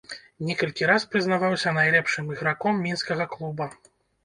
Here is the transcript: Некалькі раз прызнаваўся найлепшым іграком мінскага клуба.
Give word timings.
Некалькі 0.45 0.87
раз 0.91 1.05
прызнаваўся 1.11 1.75
найлепшым 1.77 2.33
іграком 2.35 2.83
мінскага 2.89 3.31
клуба. 3.37 3.73